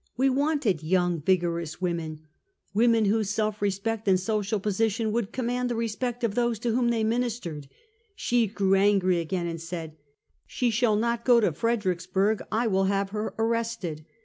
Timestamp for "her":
13.11-13.35